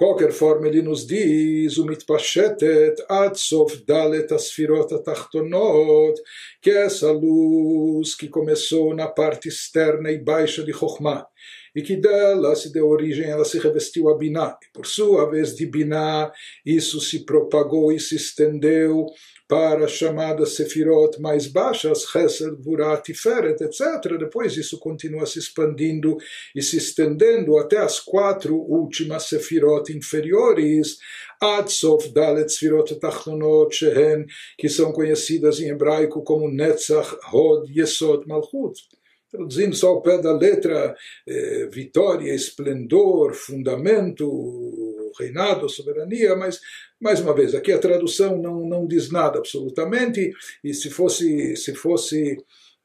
Qualquer 0.00 0.32
forma, 0.32 0.66
ele 0.66 0.80
nos 0.80 1.06
diz, 1.06 1.76
o 1.76 1.84
mitpashetet 1.84 3.04
ad 3.06 3.38
sof 3.38 3.84
dalet 3.84 4.32
asfirot 4.32 4.94
atachtonot, 4.94 6.14
que 6.62 6.70
é 6.70 6.86
essa 6.86 7.12
luz 7.12 8.14
que 8.14 8.26
começou 8.26 8.94
na 8.94 9.06
parte 9.06 9.48
externa 9.48 10.10
e 10.10 10.16
baixa 10.16 10.64
de 10.64 10.72
Chokhmah, 10.72 11.26
e 11.74 11.82
que 11.82 11.96
dela 11.96 12.54
se 12.54 12.72
deu 12.72 12.88
origem, 12.88 13.28
ela 13.28 13.44
se 13.44 13.58
revestiu 13.58 14.08
a 14.08 14.16
Biná. 14.16 14.56
E 14.62 14.72
por 14.72 14.86
sua 14.86 15.28
vez, 15.30 15.54
de 15.54 15.66
Biná, 15.66 16.30
isso 16.64 17.00
se 17.00 17.24
propagou 17.24 17.92
e 17.92 18.00
se 18.00 18.16
estendeu 18.16 19.06
para 19.50 19.86
as 19.86 19.90
chamadas 19.90 20.54
sefirot 20.54 21.20
mais 21.20 21.48
baixas, 21.48 22.04
Chesed, 22.04 22.54
Burat, 22.62 23.02
Tiferet, 23.02 23.60
etc. 23.60 24.16
Depois 24.16 24.56
isso 24.56 24.78
continua 24.78 25.26
se 25.26 25.40
expandindo 25.40 26.16
e 26.54 26.62
se 26.62 26.76
estendendo 26.76 27.58
até 27.58 27.78
as 27.78 27.98
quatro 27.98 28.54
últimas 28.56 29.24
sefirot 29.24 29.92
inferiores, 29.92 30.98
Adsof 31.42 32.12
Dalet 32.12 32.48
Sfirot 32.48 32.94
Tachtonot 33.00 33.74
Shehen, 33.74 34.24
que 34.56 34.68
são 34.68 34.92
conhecidas 34.92 35.58
em 35.58 35.68
hebraico 35.68 36.22
como 36.22 36.48
Netzach, 36.48 37.16
Hod, 37.32 37.68
Yesod, 37.76 38.28
Malchut 38.28 38.80
traduzindo 39.30 39.74
só 39.76 39.88
ao 39.88 40.02
pé 40.02 40.18
da 40.18 40.32
letra, 40.32 40.94
eh, 41.26 41.68
vitória, 41.72 42.34
esplendor, 42.34 43.34
fundamento, 43.34 45.10
reinado, 45.18 45.68
soberania, 45.68 46.34
mas, 46.36 46.60
mais 47.00 47.20
uma 47.20 47.34
vez, 47.34 47.54
aqui 47.54 47.72
a 47.72 47.78
tradução 47.78 48.36
não, 48.36 48.66
não 48.66 48.86
diz 48.86 49.10
nada 49.10 49.38
absolutamente, 49.38 50.32
e 50.64 50.74
se 50.74 50.90
fosse, 50.90 51.56
se 51.56 51.74
fosse 51.74 52.36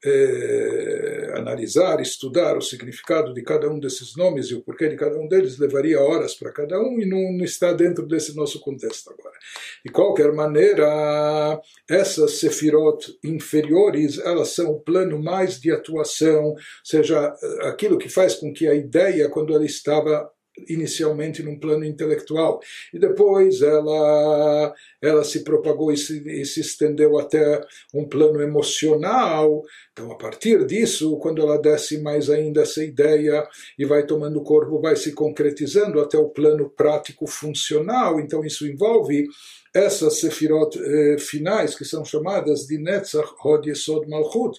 eh, 0.06 1.32
analisar, 1.34 2.00
estudar 2.00 2.56
o 2.56 2.62
significado 2.62 3.34
de 3.34 3.42
cada 3.42 3.68
um 3.68 3.80
desses 3.80 4.16
nomes 4.16 4.46
e 4.46 4.54
o 4.54 4.62
porquê 4.62 4.88
de 4.88 4.96
cada 4.96 5.18
um 5.18 5.26
deles, 5.26 5.58
levaria 5.58 6.00
horas 6.00 6.34
para 6.34 6.52
cada 6.52 6.78
um 6.80 7.00
e 7.00 7.06
não, 7.06 7.32
não 7.36 7.44
está 7.44 7.72
dentro 7.72 8.06
desse 8.06 8.36
nosso 8.36 8.60
contexto 8.60 9.10
agora. 9.10 9.36
De 9.84 9.90
qualquer 9.90 10.32
maneira, 10.32 11.60
essas 11.88 12.38
sefirot 12.38 13.18
inferiores, 13.24 14.18
elas 14.18 14.50
são 14.50 14.70
o 14.72 14.80
plano 14.80 15.20
mais 15.22 15.60
de 15.60 15.72
atuação, 15.72 16.54
seja, 16.84 17.34
aquilo 17.62 17.98
que 17.98 18.08
faz 18.08 18.34
com 18.34 18.52
que 18.52 18.66
a 18.68 18.74
ideia, 18.74 19.28
quando 19.28 19.54
ela 19.54 19.64
estava 19.64 20.30
inicialmente 20.68 21.42
num 21.42 21.58
plano 21.58 21.84
intelectual. 21.84 22.60
E 22.92 22.98
depois 22.98 23.62
ela 23.62 24.74
ela 25.00 25.22
se 25.22 25.44
propagou 25.44 25.92
e 25.92 25.96
se, 25.96 26.22
e 26.28 26.44
se, 26.44 26.60
estendeu 26.60 27.18
até 27.18 27.60
um 27.94 28.08
plano 28.08 28.40
emocional. 28.40 29.62
Então 29.92 30.10
a 30.10 30.16
partir 30.16 30.64
disso 30.66 31.16
quando 31.18 31.42
ela 31.42 31.60
desce 31.60 31.98
mais 31.98 32.30
ainda 32.30 32.62
essa 32.62 32.82
ideia 32.82 33.46
e 33.78 33.84
vai 33.84 34.04
tomando 34.04 34.42
corpo 34.42 34.80
vai 34.80 34.96
se 34.96 35.12
concretizando 35.12 36.00
até 36.00 36.18
o 36.18 36.30
plano 36.30 36.70
prático 36.70 37.26
funcional. 37.26 38.18
Então 38.20 38.44
isso 38.44 38.66
envolve 38.66 39.26
essas 39.74 40.20
sefirot 40.20 40.78
eh, 40.78 41.18
finais 41.18 41.74
que 41.74 41.84
são 41.84 42.04
chamadas 42.04 42.66
de 42.66 42.78
Netzach 42.78 43.34
Hod 43.44 43.68
Yesod 43.68 44.08
Malchut. 44.08 44.58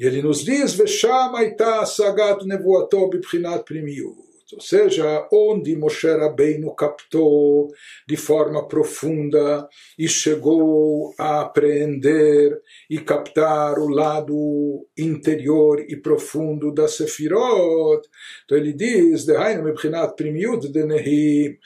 E 0.00 0.04
ele 0.04 0.22
nos 0.22 0.44
diz 0.44 0.74
Vesham 0.74 1.36
Aita 1.36 1.86
Sagat 1.86 2.44
Nevuato 2.44 3.08
Bibchinat 3.08 3.64
Primiut 3.64 4.31
ou 4.52 4.60
seja, 4.60 5.26
onde 5.32 5.76
Moshe 5.76 6.08
Rabbeinu 6.08 6.74
captou 6.74 7.68
de 8.06 8.16
forma 8.16 8.66
profunda 8.68 9.68
e 9.98 10.08
chegou 10.08 11.14
a 11.18 11.40
apreender 11.40 12.60
e 12.88 12.98
captar 12.98 13.78
o 13.78 13.88
lado 13.88 14.86
interior 14.96 15.80
e 15.80 15.96
profundo 15.96 16.72
da 16.72 16.88
Sefirot. 16.88 18.02
Então 18.44 18.58
ele 18.58 18.72
diz, 18.72 19.24
Dehainu 19.24 19.64
Mebchinat 19.64 20.14
Primiut 20.16 20.68
Denehi, 20.68 21.58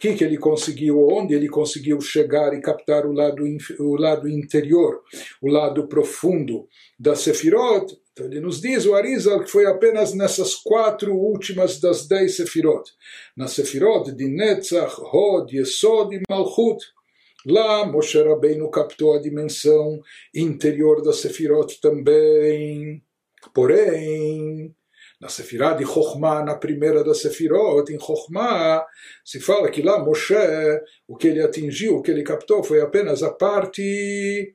que, 0.00 0.14
que 0.14 0.24
ele 0.24 0.38
conseguiu, 0.38 1.06
onde 1.06 1.34
ele 1.34 1.46
conseguiu 1.46 2.00
chegar 2.00 2.54
e 2.54 2.62
captar 2.62 3.04
o 3.04 3.12
lado, 3.12 3.44
o 3.78 3.96
lado 3.96 4.26
interior, 4.26 5.02
o 5.42 5.48
lado 5.48 5.86
profundo 5.86 6.66
da 6.98 7.14
Sefirot. 7.14 7.94
Então 8.12 8.24
ele 8.24 8.40
nos 8.40 8.62
diz, 8.62 8.86
o 8.86 8.94
Arizal, 8.94 9.44
que 9.44 9.50
foi 9.50 9.66
apenas 9.66 10.14
nessas 10.14 10.54
quatro 10.54 11.14
últimas 11.14 11.78
das 11.78 12.08
dez 12.08 12.36
Sefirot. 12.36 12.90
Na 13.36 13.46
Sefirot 13.46 14.10
de 14.10 14.26
Netzach, 14.26 14.96
Hod, 14.98 15.54
Yesod 15.54 16.16
e 16.16 16.22
Malchut. 16.30 16.82
Lá 17.46 17.84
Moshe 17.84 18.22
Rabbeinu 18.22 18.70
captou 18.70 19.14
a 19.14 19.20
dimensão 19.20 20.00
interior 20.34 21.02
da 21.02 21.12
Sefirot 21.12 21.78
também. 21.80 23.02
Porém, 23.54 24.74
na 25.20 25.28
Sefirah 25.28 25.74
de 25.74 25.84
Chokhmah, 25.84 26.42
na 26.42 26.54
primeira 26.54 27.04
da 27.04 27.12
Sefirot, 27.12 27.92
em 27.92 28.00
Chokhmah, 28.00 28.86
se 29.22 29.38
fala 29.38 29.70
que 29.70 29.82
lá 29.82 30.02
Moshe, 30.02 30.34
o 31.06 31.16
que 31.16 31.28
ele 31.28 31.42
atingiu, 31.42 31.96
o 31.96 32.02
que 32.02 32.10
ele 32.10 32.22
captou, 32.22 32.64
foi 32.64 32.80
apenas 32.80 33.22
a 33.22 33.30
parte 33.30 34.54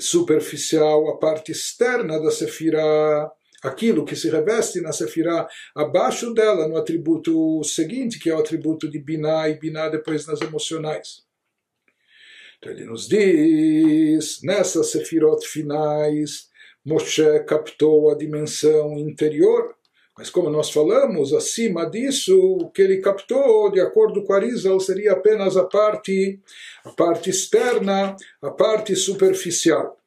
superficial, 0.00 1.08
a 1.08 1.18
parte 1.18 1.52
externa 1.52 2.20
da 2.20 2.32
Sefirah, 2.32 3.30
aquilo 3.62 4.04
que 4.04 4.16
se 4.16 4.28
reveste 4.28 4.80
na 4.80 4.90
Sefirah 4.90 5.46
abaixo 5.72 6.34
dela, 6.34 6.66
no 6.66 6.76
atributo 6.76 7.62
seguinte, 7.62 8.18
que 8.18 8.28
é 8.28 8.34
o 8.34 8.40
atributo 8.40 8.90
de 8.90 8.98
Binah, 8.98 9.48
e 9.48 9.58
Binah 9.58 9.88
depois 9.88 10.26
nas 10.26 10.40
emocionais. 10.40 11.22
Então 12.58 12.72
ele 12.72 12.84
nos 12.84 13.06
diz, 13.06 14.40
nessas 14.42 14.90
Sefirot 14.90 15.46
finais, 15.46 16.50
Moshe 16.84 17.40
captou 17.44 18.10
a 18.10 18.16
dimensão 18.16 18.98
interior, 18.98 19.76
mas 20.16 20.28
como 20.28 20.50
nós 20.50 20.70
falamos, 20.70 21.32
acima 21.32 21.88
disso, 21.88 22.38
o 22.38 22.70
que 22.70 22.82
ele 22.82 23.00
captou, 23.00 23.70
de 23.70 23.80
acordo 23.80 24.22
com 24.24 24.34
Arizal, 24.34 24.78
seria 24.78 25.12
apenas 25.12 25.56
a 25.56 25.64
parte, 25.64 26.38
a 26.84 26.90
parte 26.90 27.30
externa, 27.30 28.14
a 28.42 28.50
parte 28.50 28.94
superficial. 28.94 30.01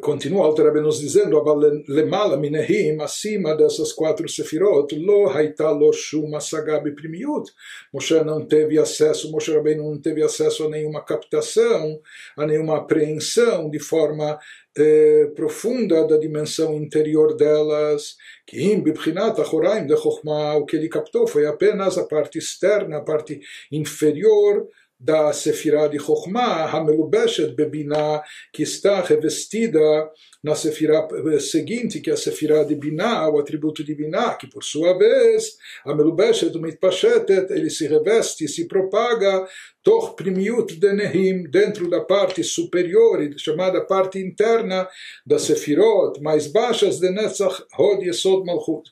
Continua 0.00 0.48
o 0.48 0.80
nos 0.80 0.98
dizendo, 0.98 1.42
lemala 1.86 2.38
minehim, 2.38 2.98
acima 3.02 3.54
dessas 3.54 3.92
quatro 3.92 4.26
sefirot, 4.26 4.96
lo 4.96 5.28
haita 5.28 5.70
lo 5.70 5.92
shuma 5.92 6.40
sagabi 6.40 6.94
primiut. 6.94 7.52
Moshe 7.92 8.24
não 8.24 8.46
teve 8.46 8.78
acesso, 8.78 9.30
Moshe 9.30 9.52
Rabbeinu 9.52 9.82
não 9.90 10.00
teve 10.00 10.22
acesso 10.22 10.64
a 10.64 10.70
nenhuma 10.70 11.04
captação, 11.04 12.00
a 12.34 12.46
nenhuma 12.46 12.78
apreensão 12.78 13.68
de 13.68 13.78
forma 13.78 14.38
eh, 14.74 15.30
profunda 15.36 16.06
da 16.06 16.16
dimensão 16.16 16.74
interior 16.74 17.36
delas, 17.36 18.16
que 18.46 18.58
im 18.58 18.80
bibchinat 18.80 19.38
achoraim 19.38 19.86
de 19.86 19.92
o 19.92 20.64
que 20.64 20.76
ele 20.76 20.88
captou 20.88 21.26
foi 21.26 21.44
apenas 21.44 21.98
a 21.98 22.06
parte 22.06 22.38
externa, 22.38 22.96
a 22.96 23.02
parte 23.02 23.38
inferior 23.70 24.66
da 25.01 25.31
Sefirah 25.31 25.87
de 25.87 25.99
Chokhmah, 25.99 26.73
Hamelubeshet 26.73 27.53
Bebinah, 27.55 28.23
que 28.51 28.63
está 28.63 29.01
revestida 29.01 30.09
na 30.43 30.55
Sefirah 30.55 31.07
seguinte, 31.39 32.01
que 32.01 32.09
é 32.09 32.13
a 32.13 32.17
Sefirah 32.17 32.63
de 32.63 32.75
Binah, 32.75 33.29
o 33.29 33.39
atributo 33.39 33.83
de 33.83 33.93
Binah, 33.93 34.33
que 34.35 34.47
por 34.47 34.63
sua 34.63 34.97
vez, 34.97 35.57
Hamelubeshet 35.85 36.51
Mitpashetet, 36.57 37.51
ele 37.51 37.69
se 37.69 37.87
reveste, 37.87 38.47
se 38.47 38.67
propaga, 38.67 39.47
Tor 39.83 40.15
Primiut 40.15 40.73
Denehim, 40.79 41.43
dentro 41.43 41.87
da 41.89 42.01
parte 42.01 42.43
superior, 42.43 43.19
chamada 43.37 43.85
parte 43.85 44.19
interna 44.19 44.87
da 45.25 45.37
Sefirot, 45.37 46.19
mais 46.21 46.47
baixas 46.47 46.99
de 46.99 47.11
Netzach 47.11 47.61
Hod 47.77 48.03
Yesod 48.03 48.45
Malchut. 48.45 48.89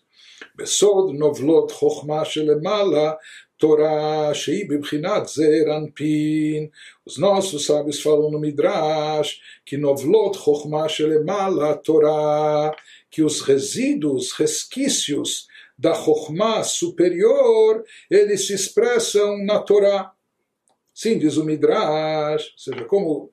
בסוד 0.57 1.15
נובלות 1.15 1.71
חוכמה 1.71 2.25
שלמעלה 2.25 3.11
Torá 3.60 4.32
Shei 4.32 4.66
Bibchinat 4.66 5.28
Zeranpin. 5.28 6.70
Os 7.04 7.18
nossos 7.18 7.66
sábios 7.66 8.02
falam 8.02 8.30
no 8.30 8.40
Midrash 8.40 9.38
que 9.66 9.76
Novlot 9.76 10.38
Chochmah 10.38 10.88
Shelemala 10.88 11.76
Torá, 11.76 12.74
que 13.10 13.22
os 13.22 13.42
resíduos, 13.42 14.32
resquícios 14.32 15.46
da 15.78 15.94
Chochmah 15.94 16.64
superior, 16.64 17.84
eles 18.10 18.46
se 18.46 18.54
expressam 18.54 19.44
na 19.44 19.58
Torá. 19.58 20.10
Sim, 20.94 21.18
diz 21.18 21.36
o 21.36 21.44
Midrash, 21.44 22.52
ou 22.52 22.58
seja, 22.58 22.84
como 22.86 23.30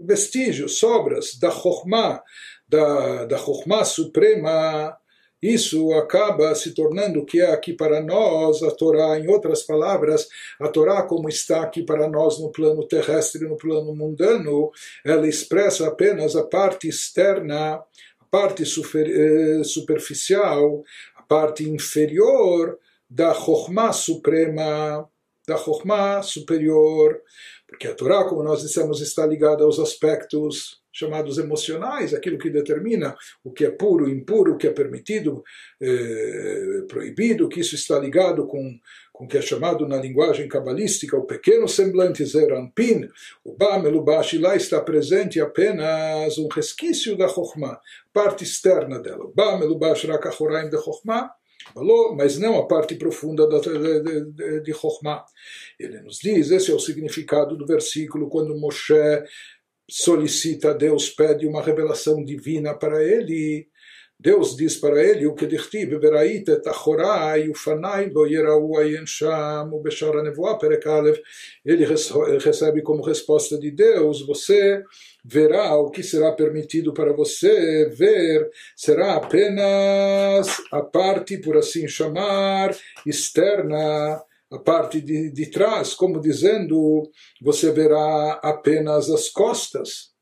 vestígios, 0.00 0.78
sobras 0.78 1.36
da 1.38 1.50
Chochmah, 1.50 2.22
da, 2.68 3.24
da 3.26 3.84
suprema, 3.84 4.96
isso 5.44 5.92
acaba 5.92 6.54
se 6.54 6.72
tornando 6.72 7.20
o 7.20 7.26
que 7.26 7.38
é 7.38 7.52
aqui 7.52 7.74
para 7.74 8.00
nós 8.00 8.62
a 8.62 8.70
Torá. 8.70 9.18
Em 9.18 9.28
outras 9.28 9.62
palavras, 9.62 10.26
a 10.58 10.68
Torá, 10.68 11.02
como 11.02 11.28
está 11.28 11.62
aqui 11.62 11.82
para 11.82 12.08
nós 12.08 12.40
no 12.40 12.50
plano 12.50 12.88
terrestre, 12.88 13.46
no 13.46 13.58
plano 13.58 13.94
mundano, 13.94 14.70
ela 15.04 15.28
expressa 15.28 15.86
apenas 15.86 16.34
a 16.34 16.44
parte 16.44 16.88
externa, 16.88 17.74
a 17.74 18.24
parte 18.30 18.64
super, 18.64 19.06
eh, 19.06 19.62
superficial, 19.64 20.82
a 21.14 21.22
parte 21.22 21.68
inferior 21.68 22.78
da 23.10 23.34
Chokhmah 23.34 23.92
suprema, 23.92 25.06
da 25.46 25.58
Chokhmah 25.58 26.22
superior. 26.22 27.20
Porque 27.68 27.86
a 27.86 27.94
Torá, 27.94 28.24
como 28.24 28.42
nós 28.42 28.62
dissemos, 28.62 29.02
está 29.02 29.26
ligada 29.26 29.62
aos 29.62 29.78
aspectos 29.78 30.82
chamados 30.94 31.36
emocionais, 31.36 32.14
aquilo 32.14 32.38
que 32.38 32.48
determina 32.48 33.14
o 33.42 33.50
que 33.50 33.66
é 33.66 33.70
puro, 33.70 34.08
impuro, 34.08 34.54
o 34.54 34.56
que 34.56 34.68
é 34.68 34.70
permitido, 34.70 35.42
eh, 35.80 36.84
proibido, 36.88 37.48
que 37.48 37.60
isso 37.60 37.74
está 37.74 37.98
ligado 37.98 38.46
com 38.46 38.78
com 39.14 39.26
o 39.26 39.28
que 39.28 39.38
é 39.38 39.40
chamado 39.40 39.86
na 39.86 39.96
linguagem 39.96 40.48
cabalística 40.48 41.16
o 41.16 41.24
pequeno 41.24 41.68
semblante 41.68 42.24
Zeranpin, 42.26 43.08
o 43.44 43.56
Bamelubash, 43.56 44.36
lá 44.40 44.56
está 44.56 44.80
presente 44.80 45.40
apenas 45.40 46.36
um 46.36 46.48
resquício 46.48 47.16
da 47.16 47.28
Chokhmah, 47.28 47.78
parte 48.12 48.42
externa 48.42 48.98
dela. 48.98 49.30
Bamelubash 49.32 50.04
Rakachoraim 50.04 50.68
de 50.68 50.82
Chokhmah, 50.82 51.30
mas 52.16 52.38
não 52.38 52.58
a 52.58 52.66
parte 52.66 52.96
profunda 52.96 53.46
de, 53.46 53.60
de, 53.60 54.32
de, 54.32 54.60
de 54.62 54.74
Chokhmah. 54.74 55.24
Ele 55.78 56.00
nos 56.00 56.18
diz, 56.18 56.50
esse 56.50 56.72
é 56.72 56.74
o 56.74 56.80
significado 56.80 57.56
do 57.56 57.64
versículo, 57.64 58.28
quando 58.28 58.58
Moshe 58.58 58.94
solicita 59.88 60.70
a 60.70 60.72
Deus, 60.72 61.10
pede 61.10 61.46
uma 61.46 61.62
revelação 61.62 62.24
divina 62.24 62.74
para 62.74 63.02
ele. 63.02 63.68
Deus 64.18 64.56
diz 64.56 64.76
para 64.76 65.02
ele 65.02 65.26
o 65.26 65.34
que 65.34 65.46
dichtib 65.46 65.98
veraite 65.98 66.56
tachorai 66.62 67.48
ufanai 67.50 68.10
lo 68.10 68.24
yerau 68.26 68.78
ayensham 68.78 69.70
o 69.72 69.80
bechara 69.80 70.22
nevoa 70.22 70.56
perekalev. 70.56 71.20
Ele 71.64 71.84
recebe 71.84 72.80
como 72.80 73.02
resposta 73.02 73.58
de 73.58 73.70
Deus, 73.72 74.24
você 74.24 74.82
verá 75.24 75.76
o 75.76 75.90
que 75.90 76.02
será 76.02 76.32
permitido 76.32 76.94
para 76.94 77.12
você 77.12 77.88
ver, 77.88 78.48
será 78.76 79.16
apenas 79.16 80.62
a 80.70 80.80
parte, 80.80 81.38
por 81.38 81.56
assim 81.56 81.88
chamar, 81.88 82.74
externa 83.04 84.22
a 84.54 84.58
parte 84.58 85.00
de, 85.00 85.30
de 85.30 85.50
trás, 85.50 85.94
como 85.94 86.20
dizendo, 86.20 87.02
você 87.42 87.70
verá 87.72 88.40
apenas 88.42 89.10
as 89.10 89.28
costas. 89.28 90.14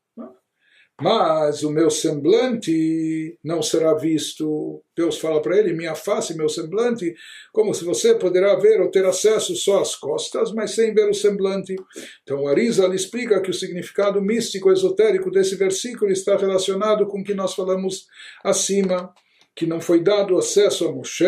Mas 1.01 1.63
o 1.63 1.71
meu 1.71 1.89
semblante 1.89 3.37
não 3.43 3.63
será 3.63 3.95
visto. 3.95 4.83
Deus 4.95 5.17
fala 5.17 5.41
para 5.41 5.57
ele: 5.57 5.73
minha 5.73 5.95
face, 5.95 6.37
meu 6.37 6.47
semblante, 6.47 7.13
como 7.51 7.73
se 7.73 7.83
você 7.83 8.13
poderá 8.13 8.55
ver 8.55 8.79
ou 8.79 8.91
ter 8.91 9.03
acesso 9.05 9.55
só 9.55 9.81
às 9.81 9.95
costas, 9.95 10.53
mas 10.53 10.71
sem 10.71 10.93
ver 10.93 11.09
o 11.09 11.13
semblante. 11.13 11.75
Então, 12.21 12.47
Arisa 12.47 12.87
lhe 12.87 12.95
explica 12.95 13.41
que 13.41 13.49
o 13.49 13.53
significado 13.53 14.21
místico 14.21 14.71
esotérico 14.71 15.31
desse 15.31 15.55
versículo 15.55 16.11
está 16.11 16.37
relacionado 16.37 17.07
com 17.07 17.21
o 17.21 17.23
que 17.23 17.33
nós 17.33 17.55
falamos 17.55 18.05
acima, 18.43 19.11
que 19.55 19.65
não 19.65 19.81
foi 19.81 20.01
dado 20.01 20.37
acesso 20.37 20.87
a 20.87 20.91
Moshe 20.91 21.25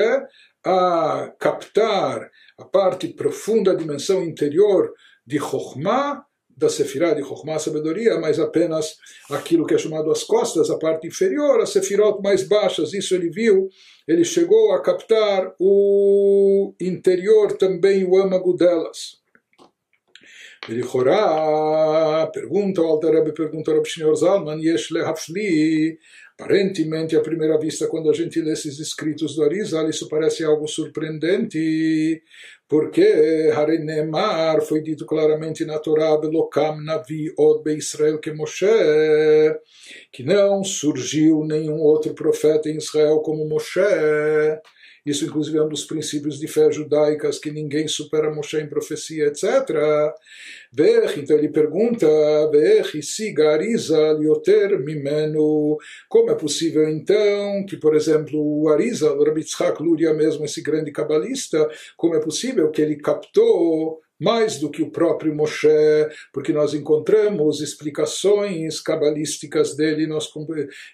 a 0.64 1.34
captar 1.40 2.30
a 2.58 2.66
parte 2.66 3.08
profunda, 3.10 3.72
a 3.72 3.76
dimensão 3.76 4.24
interior 4.24 4.94
de 5.26 5.40
Chokhmah, 5.40 6.26
da 6.58 6.70
Sefirah 6.70 7.14
de 7.14 7.22
Chokhmah, 7.22 7.60
sabedoria, 7.60 8.18
mas 8.18 8.40
apenas 8.40 8.98
aquilo 9.30 9.66
que 9.66 9.74
é 9.74 9.78
chamado 9.78 10.10
as 10.10 10.24
costas, 10.24 10.70
a 10.70 10.78
parte 10.78 11.08
inferior, 11.08 11.60
as 11.60 11.72
Sefirot 11.72 12.22
mais 12.22 12.48
baixas, 12.48 12.94
isso 12.94 13.14
ele 13.14 13.30
viu, 13.30 13.68
ele 14.08 14.24
chegou 14.24 14.72
a 14.72 14.82
captar 14.82 15.54
o 15.60 16.74
interior 16.80 17.54
também, 17.58 18.06
o 18.06 18.18
âmago 18.18 18.54
delas. 18.54 19.25
Ele 20.68 20.82
Lechorá, 20.82 22.28
pergunta 22.34 22.82
o 22.82 22.86
Altareb, 22.86 23.32
pergunta 23.34 23.72
o 23.72 23.86
Senhor 23.86 24.16
Zalman, 24.16 24.60
Yeshle 24.60 25.00
Lehafli. 25.00 26.00
Aparentemente, 26.38 27.16
à 27.16 27.22
primeira 27.22 27.58
vista, 27.58 27.88
quando 27.88 28.10
a 28.10 28.14
gente 28.14 28.42
lê 28.42 28.52
esses 28.52 28.80
escritos 28.80 29.36
do 29.36 29.44
Arizal, 29.44 29.90
isso 29.90 30.10
parece 30.10 30.44
algo 30.44 30.68
surpreendente, 30.68 32.22
porque 32.68 33.52
Harenemar 33.56 34.62
foi 34.62 34.82
dito 34.82 35.06
claramente 35.06 35.64
na 35.64 35.80
Torá, 35.80 36.18
Belokam 36.18 36.84
Navi 36.84 37.32
Odbe 37.38 37.76
Beisrael 37.76 38.20
que 38.20 38.34
Moshe, 38.34 38.66
que 40.12 40.24
não 40.24 40.64
surgiu 40.64 41.46
nenhum 41.46 41.80
outro 41.80 42.14
profeta 42.14 42.70
em 42.70 42.78
Israel 42.78 43.20
como 43.20 43.48
Moshe. 43.48 43.80
Isso, 45.06 45.24
inclusive, 45.24 45.58
é 45.58 45.62
um 45.62 45.70
dos 45.70 45.86
princípios 45.86 46.40
de 46.40 46.48
fé 46.48 46.72
judaicas, 46.72 47.38
que 47.38 47.52
ninguém 47.52 47.88
supera 47.88 48.34
Moshe 48.34 48.58
em 48.58 48.68
profecia, 48.68 49.28
etc. 49.28 49.46
Então 51.20 51.38
ele 51.38 51.50
pergunta, 51.50 52.08
mimenu, 54.84 55.78
como 56.10 56.32
é 56.32 56.36
possível 56.36 56.90
então 56.90 57.66
que, 57.68 57.78
por 57.78 57.96
exemplo, 57.96 58.40
o 58.40 58.68
Rabbi 58.68 59.44
Tzchak 59.44 59.82
Luria 59.82 60.14
mesmo, 60.14 60.44
esse 60.44 60.62
grande 60.62 60.92
cabalista, 60.92 61.70
como 61.96 62.16
é 62.16 62.20
possível 62.20 62.72
que 62.72 62.82
ele 62.82 62.96
captou 62.96 64.02
mais 64.20 64.60
do 64.60 64.70
que 64.70 64.82
o 64.82 64.92
próprio 64.92 65.36
Moshe, 65.36 65.68
porque 66.34 66.54
nós 66.54 66.74
encontramos 66.74 67.62
explicações 67.62 68.80
cabalísticas 68.80 69.76
dele, 69.76 70.08
nós 70.08 70.30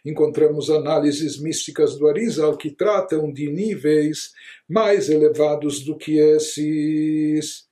encontramos 0.06 0.70
análises 0.70 1.40
místicas 1.40 1.98
do 1.98 2.08
Arizal 2.08 2.58
que 2.58 2.72
tratam 2.72 3.32
de 3.32 3.50
níveis 3.52 4.32
mais 4.68 5.10
elevados 5.10 5.82
do 5.82 5.98
que 5.98 6.18
esses. 6.18 7.70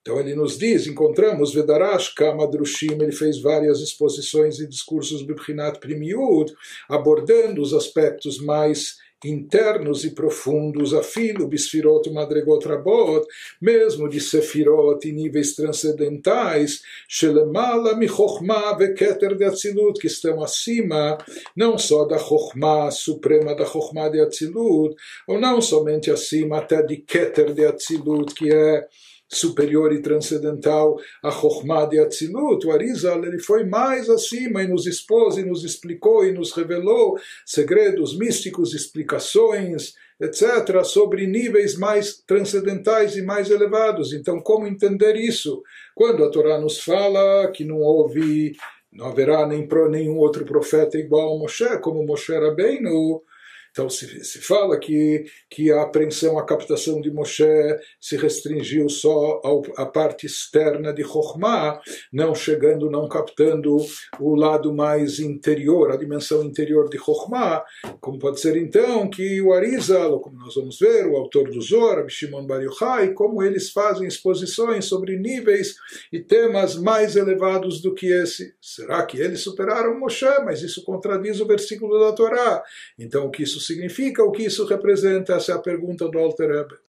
Então 0.00 0.20
ele 0.20 0.34
nos 0.34 0.58
diz, 0.58 0.86
encontramos 0.86 1.54
Vedarash 1.54 2.10
Kamadrushim, 2.10 2.92
ele 3.00 3.10
fez 3.10 3.40
várias 3.40 3.80
exposições 3.80 4.60
e 4.60 4.68
discursos 4.68 5.22
Bibhinat 5.22 5.80
Primiud, 5.80 6.52
abordando 6.88 7.62
os 7.62 7.72
aspectos 7.72 8.38
mais 8.38 8.98
internos 9.24 10.04
e 10.04 10.10
profundos, 10.10 10.92
afilo, 10.92 11.48
bisfirot, 11.48 12.10
madregot, 12.10 12.64
rabot, 12.66 13.26
mesmo 13.60 14.08
de 14.08 14.20
sefirot 14.20 15.06
e 15.08 15.12
níveis 15.12 15.54
transcendentais, 15.54 16.82
shelemala 17.08 17.96
mi 17.96 18.06
chokhmah 18.06 18.76
veketer 18.76 19.36
de 19.36 19.44
atzilut, 19.44 19.98
que 19.98 20.06
estão 20.06 20.42
acima, 20.42 21.18
não 21.56 21.78
só 21.78 22.04
da 22.04 22.18
chokhmah 22.18 22.90
suprema 22.90 23.54
da 23.54 23.64
chokhmah 23.64 24.08
de 24.08 24.20
atzilut, 24.20 24.94
ou 25.26 25.40
não 25.40 25.60
somente 25.60 26.10
acima 26.10 26.58
até 26.58 26.82
de 26.82 26.98
keter 26.98 27.52
de 27.52 27.64
atzilut, 27.64 28.34
que 28.34 28.52
é 28.52 28.86
superior 29.36 29.92
e 29.92 30.00
transcendental 30.00 30.96
a 31.22 31.30
Chokhmah 31.30 31.86
de 31.86 31.98
Atzilut, 31.98 32.66
o 32.66 32.72
Arizal 32.72 33.24
ele 33.24 33.38
foi 33.38 33.64
mais 33.64 34.08
acima 34.08 34.62
e 34.62 34.68
nos 34.68 34.86
expôs 34.86 35.36
e 35.36 35.44
nos 35.44 35.64
explicou 35.64 36.24
e 36.24 36.32
nos 36.32 36.52
revelou 36.52 37.18
segredos 37.44 38.16
místicos, 38.16 38.74
explicações, 38.74 39.94
etc., 40.20 40.84
sobre 40.84 41.26
níveis 41.26 41.76
mais 41.76 42.22
transcendentais 42.26 43.16
e 43.16 43.22
mais 43.22 43.50
elevados. 43.50 44.12
Então, 44.12 44.40
como 44.40 44.66
entender 44.66 45.16
isso? 45.16 45.62
Quando 45.94 46.24
a 46.24 46.30
Torá 46.30 46.58
nos 46.58 46.80
fala 46.80 47.50
que 47.52 47.64
não 47.64 47.78
houve, 47.78 48.52
não 48.92 49.06
haverá 49.06 49.46
nem 49.46 49.68
nenhum 49.90 50.16
outro 50.16 50.44
profeta 50.44 50.98
igual 50.98 51.34
a 51.34 51.38
Moshe, 51.38 51.78
como 51.80 52.06
Moshe 52.06 52.32
Rabbeinu, 52.32 53.22
Então 53.74 53.90
se, 53.90 54.24
se 54.24 54.40
fala 54.40 54.78
que, 54.78 55.24
que 55.50 55.72
a 55.72 55.82
apreensão, 55.82 56.38
a 56.38 56.46
captação 56.46 57.00
de 57.00 57.10
Moshe 57.10 57.44
se 58.00 58.16
restringiu 58.16 58.88
só 58.88 59.42
à 59.76 59.84
parte 59.84 60.26
externa 60.26 60.92
de 60.92 61.02
Chokhmah, 61.02 61.80
não 62.12 62.36
chegando, 62.36 62.88
não 62.88 63.08
captando 63.08 63.76
o 64.20 64.36
lado 64.36 64.72
mais 64.72 65.18
interior, 65.18 65.90
a 65.90 65.96
dimensão 65.96 66.44
interior 66.44 66.88
de 66.88 66.98
Chokhmah, 66.98 67.64
como 68.00 68.16
pode 68.16 68.38
ser 68.38 68.56
então 68.56 69.10
que 69.10 69.42
o 69.42 69.52
Arizal, 69.52 70.20
como 70.20 70.38
nós 70.38 70.54
vamos 70.54 70.78
ver, 70.78 71.08
o 71.08 71.16
autor 71.16 71.50
do 71.50 71.60
Zohar, 71.60 72.08
Shimon 72.08 72.46
Bar 72.46 72.62
Yochai, 72.62 73.12
como 73.12 73.42
eles 73.42 73.72
fazem 73.72 74.06
exposições 74.06 74.84
sobre 74.84 75.18
níveis 75.18 75.74
e 76.12 76.20
temas 76.20 76.76
mais 76.76 77.16
elevados 77.16 77.82
do 77.82 77.92
que 77.92 78.06
esse. 78.06 78.54
Será 78.60 79.04
que 79.04 79.18
eles 79.18 79.40
superaram 79.40 79.98
Moshe? 79.98 80.24
Mas 80.44 80.62
isso 80.62 80.84
contradiz 80.84 81.40
o 81.40 81.46
versículo 81.46 81.98
da 81.98 82.12
Torá. 82.12 82.62
Então 82.96 83.26
o 83.26 83.30
que 83.32 83.42
isso 83.42 83.63
significa, 83.66 84.22
o 84.22 84.30
que 84.30 84.44
isso 84.44 84.64
representa? 84.66 85.34
Essa 85.34 85.52
é 85.52 85.54
a 85.54 85.58
pergunta 85.58 86.08
do 86.08 86.18
Alter 86.18 86.48
Rebbe. 86.50 86.76